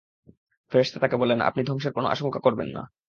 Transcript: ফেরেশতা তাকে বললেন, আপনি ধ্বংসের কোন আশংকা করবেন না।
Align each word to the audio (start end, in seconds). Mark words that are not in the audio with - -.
ফেরেশতা 0.71 0.99
তাকে 0.99 1.15
বললেন, 1.17 1.39
আপনি 1.41 1.61
ধ্বংসের 1.63 1.93
কোন 1.93 2.05
আশংকা 2.05 2.39
করবেন 2.39 2.67
না। 2.67 2.81